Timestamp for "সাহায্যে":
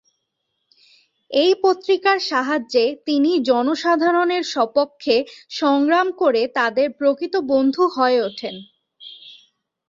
2.29-2.85